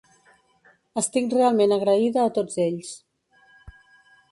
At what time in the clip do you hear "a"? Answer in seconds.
2.25-2.33